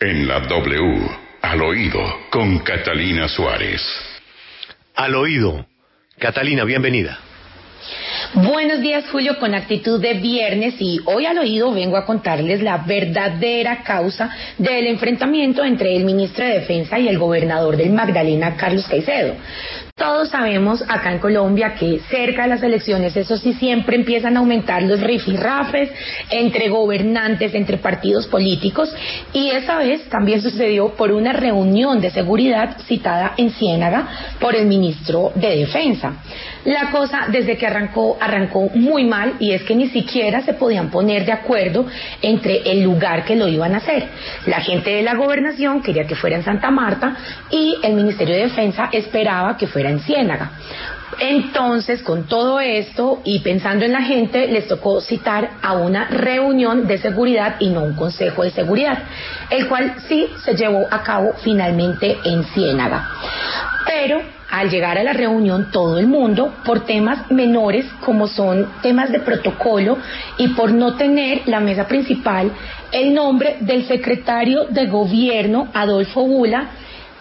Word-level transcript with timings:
En 0.00 0.28
la 0.28 0.38
W, 0.38 1.10
al 1.42 1.60
oído, 1.60 1.98
con 2.30 2.60
Catalina 2.60 3.26
Suárez. 3.26 3.82
Al 4.94 5.16
oído. 5.16 5.66
Catalina, 6.16 6.62
bienvenida. 6.62 7.18
Buenos 8.32 8.80
días, 8.80 9.06
Julio, 9.10 9.40
con 9.40 9.56
actitud 9.56 10.00
de 10.00 10.14
viernes 10.14 10.76
y 10.78 11.00
hoy 11.04 11.26
al 11.26 11.38
oído 11.38 11.72
vengo 11.72 11.96
a 11.96 12.06
contarles 12.06 12.62
la 12.62 12.78
verdadera 12.78 13.82
causa 13.82 14.30
del 14.56 14.86
enfrentamiento 14.86 15.64
entre 15.64 15.96
el 15.96 16.04
ministro 16.04 16.44
de 16.44 16.60
Defensa 16.60 16.96
y 17.00 17.08
el 17.08 17.18
gobernador 17.18 17.76
del 17.76 17.90
Magdalena, 17.90 18.56
Carlos 18.56 18.86
Caicedo. 18.86 19.34
Todos 19.98 20.28
sabemos 20.28 20.84
acá 20.86 21.10
en 21.10 21.18
Colombia 21.18 21.74
que 21.74 21.98
cerca 22.08 22.42
de 22.42 22.48
las 22.50 22.62
elecciones, 22.62 23.16
eso 23.16 23.36
sí, 23.36 23.52
siempre 23.54 23.96
empiezan 23.96 24.36
a 24.36 24.38
aumentar 24.38 24.80
los 24.84 25.00
rifirrafes 25.00 25.90
entre 26.30 26.68
gobernantes, 26.68 27.52
entre 27.52 27.78
partidos 27.78 28.28
políticos, 28.28 28.94
y 29.32 29.50
esa 29.50 29.76
vez 29.78 30.08
también 30.08 30.40
sucedió 30.40 30.90
por 30.90 31.10
una 31.10 31.32
reunión 31.32 32.00
de 32.00 32.10
seguridad 32.10 32.76
citada 32.86 33.34
en 33.36 33.50
Ciénaga 33.50 34.36
por 34.38 34.54
el 34.54 34.66
ministro 34.66 35.32
de 35.34 35.56
Defensa. 35.56 36.12
La 36.64 36.92
cosa 36.92 37.26
desde 37.32 37.56
que 37.56 37.66
arrancó, 37.66 38.16
arrancó 38.20 38.68
muy 38.74 39.04
mal 39.04 39.34
y 39.40 39.50
es 39.50 39.64
que 39.64 39.74
ni 39.74 39.88
siquiera 39.88 40.42
se 40.42 40.54
podían 40.54 40.90
poner 40.90 41.24
de 41.24 41.32
acuerdo 41.32 41.86
entre 42.22 42.70
el 42.70 42.82
lugar 42.82 43.24
que 43.24 43.34
lo 43.34 43.48
iban 43.48 43.74
a 43.74 43.78
hacer. 43.78 44.06
La 44.46 44.60
gente 44.60 44.90
de 44.90 45.02
la 45.02 45.14
gobernación 45.14 45.82
quería 45.82 46.06
que 46.06 46.14
fuera 46.14 46.36
en 46.36 46.44
Santa 46.44 46.70
Marta 46.70 47.16
y 47.50 47.76
el 47.82 47.94
Ministerio 47.94 48.36
de 48.36 48.42
Defensa 48.42 48.90
esperaba 48.92 49.56
que 49.56 49.66
fuera 49.66 49.87
en 49.88 50.00
Ciénaga. 50.00 50.52
Entonces, 51.20 52.02
con 52.02 52.24
todo 52.28 52.60
esto 52.60 53.20
y 53.24 53.40
pensando 53.40 53.84
en 53.84 53.92
la 53.92 54.02
gente, 54.02 54.46
les 54.46 54.68
tocó 54.68 55.00
citar 55.00 55.50
a 55.62 55.72
una 55.72 56.06
reunión 56.06 56.86
de 56.86 56.98
seguridad 56.98 57.56
y 57.58 57.70
no 57.70 57.82
un 57.82 57.94
consejo 57.94 58.44
de 58.44 58.50
seguridad, 58.50 58.98
el 59.50 59.66
cual 59.66 59.94
sí 60.06 60.28
se 60.44 60.54
llevó 60.54 60.86
a 60.90 61.02
cabo 61.02 61.32
finalmente 61.42 62.18
en 62.24 62.44
Ciénaga. 62.44 63.08
Pero 63.84 64.20
al 64.50 64.70
llegar 64.70 64.96
a 64.96 65.02
la 65.02 65.12
reunión 65.12 65.70
todo 65.70 65.98
el 65.98 66.06
mundo, 66.06 66.54
por 66.64 66.86
temas 66.86 67.30
menores 67.30 67.86
como 68.04 68.28
son 68.28 68.70
temas 68.80 69.10
de 69.10 69.20
protocolo 69.20 69.98
y 70.38 70.48
por 70.48 70.72
no 70.72 70.94
tener 70.94 71.42
la 71.46 71.60
mesa 71.60 71.86
principal 71.86 72.50
el 72.92 73.12
nombre 73.12 73.58
del 73.60 73.86
secretario 73.86 74.64
de 74.64 74.86
gobierno, 74.86 75.68
Adolfo 75.74 76.22
Bula, 76.22 76.70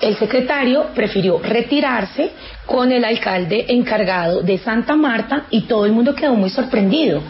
el 0.00 0.16
secretario 0.16 0.88
prefirió 0.94 1.38
retirarse 1.38 2.30
con 2.66 2.92
el 2.92 3.04
alcalde 3.04 3.64
encargado 3.68 4.42
de 4.42 4.58
Santa 4.58 4.96
Marta 4.96 5.46
y 5.50 5.62
todo 5.62 5.86
el 5.86 5.92
mundo 5.92 6.14
quedó 6.14 6.34
muy 6.34 6.50
sorprendido. 6.50 7.22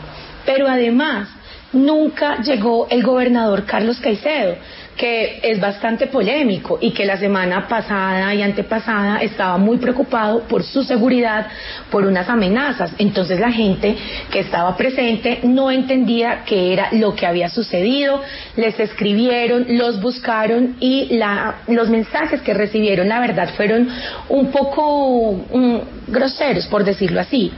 Pero 0.45 0.67
además, 0.67 1.29
nunca 1.73 2.41
llegó 2.43 2.89
el 2.91 3.03
gobernador 3.03 3.65
Carlos 3.67 4.01
Caicedo, 4.01 4.57
que 4.97 5.41
es 5.43 5.61
bastante 5.61 6.07
polémico 6.07 6.79
y 6.81 6.93
que 6.93 7.05
la 7.05 7.19
semana 7.19 7.69
pasada 7.69 8.35
y 8.35 8.43
antepasada 8.43 9.19
estaba 9.19 9.59
muy 9.59 9.77
preocupado 9.77 10.45
por 10.49 10.63
su 10.63 10.83
seguridad, 10.83 11.49
por 11.91 12.05
unas 12.05 12.29
amenazas. 12.29 12.93
Entonces 12.99 13.39
la 13.39 13.53
gente 13.53 13.97
que 14.31 14.41
estaba 14.41 14.77
presente 14.77 15.41
no 15.43 15.71
entendía 15.71 16.45
qué 16.47 16.73
era 16.73 16.89
lo 16.93 17.15
que 17.15 17.27
había 17.27 17.49
sucedido, 17.49 18.23
les 18.57 18.79
escribieron, 18.81 19.67
los 19.69 20.01
buscaron 20.01 20.77
y 20.81 21.17
la, 21.17 21.57
los 21.69 21.91
mensajes 21.91 22.41
que 22.41 22.55
recibieron, 22.55 23.09
la 23.09 23.21
verdad, 23.21 23.51
fueron 23.57 23.89
un 24.29 24.51
poco 24.51 25.45
mm, 25.53 25.77
groseros, 26.09 26.67
por 26.69 26.85
decirlo 26.85 27.21
así. 27.21 27.53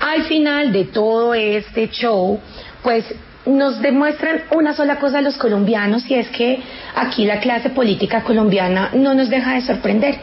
Al 0.00 0.22
final 0.24 0.72
de 0.72 0.84
todo 0.84 1.34
este 1.34 1.88
show, 1.88 2.38
pues 2.82 3.04
nos 3.46 3.80
demuestran 3.80 4.42
una 4.50 4.74
sola 4.74 4.98
cosa 4.98 5.18
a 5.18 5.22
los 5.22 5.36
colombianos 5.36 6.08
y 6.10 6.14
es 6.14 6.28
que 6.28 6.60
aquí 6.94 7.24
la 7.24 7.40
clase 7.40 7.70
política 7.70 8.22
colombiana 8.22 8.90
no 8.94 9.14
nos 9.14 9.30
deja 9.30 9.54
de 9.54 9.62
sorprender. 9.62 10.16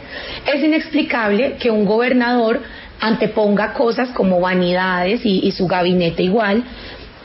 Es 0.45 0.63
inexplicable 0.63 1.56
que 1.57 1.72
un 1.72 1.85
gobernador 1.85 2.62
anteponga 3.00 3.73
cosas 3.73 4.09
como 4.09 4.39
vanidades 4.39 5.22
y, 5.25 5.51
su 5.51 5.67
gabinete 5.67 6.23
igual 6.23 6.63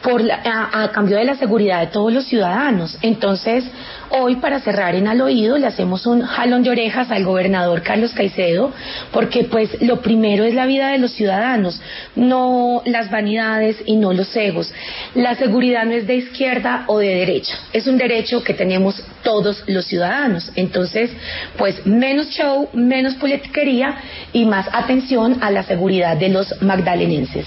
por 0.02 0.22
a, 0.30 0.90
cambio 0.92 1.16
de 1.16 1.24
la 1.24 1.36
seguridad 1.36 1.80
de 1.80 1.88
todos 1.88 2.12
los 2.12 2.26
ciudadanos. 2.26 2.98
Entonces, 3.02 3.64
hoy 4.10 4.36
para 4.36 4.60
cerrar 4.60 4.94
en 4.94 5.08
al 5.08 5.20
oído 5.20 5.58
le 5.58 5.66
hacemos 5.66 6.06
un 6.06 6.22
jalón 6.22 6.62
de 6.62 6.70
orejas 6.70 7.10
al 7.10 7.24
gobernador 7.24 7.82
Carlos 7.82 8.12
Caicedo, 8.12 8.72
porque 9.12 9.44
pues 9.44 9.82
lo 9.82 10.00
primero 10.00 10.44
es 10.44 10.54
la 10.54 10.66
vida 10.66 10.88
de 10.88 10.98
los 10.98 11.12
ciudadanos, 11.12 11.80
no 12.14 12.82
las 12.84 13.10
vanidades 13.10 13.76
y 13.86 13.96
no 13.96 14.12
los 14.12 14.34
egos. 14.36 14.72
La 15.14 15.34
seguridad 15.34 15.84
no 15.84 15.92
es 15.92 16.06
de 16.06 16.16
izquierda 16.16 16.84
o 16.86 16.98
de 16.98 17.14
derecha, 17.14 17.58
es 17.72 17.86
un 17.86 17.98
derecho 17.98 18.42
que 18.42 18.54
tenemos 18.54 19.02
todos 19.22 19.64
los 19.66 19.86
ciudadanos. 19.86 20.50
Entonces, 20.54 21.10
pues 21.56 21.86
menos 21.86 22.30
show, 22.30 22.68
menos 22.72 23.14
politiquería 23.14 23.96
y 24.32 24.44
más 24.44 24.66
atención 24.72 25.38
a 25.40 25.50
la 25.50 25.64
seguridad 25.64 26.16
de 26.16 26.28
los 26.28 26.62
magdalenenses. 26.62 27.46